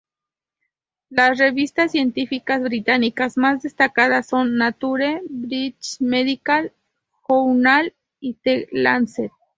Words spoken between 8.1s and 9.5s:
y "The Lancet".